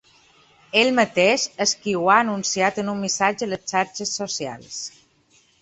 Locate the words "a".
3.49-3.53